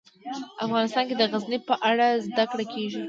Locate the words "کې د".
1.07-1.23